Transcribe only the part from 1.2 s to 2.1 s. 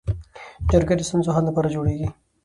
حل لپاره جوړیږي